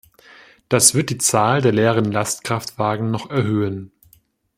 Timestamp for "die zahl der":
1.11-1.73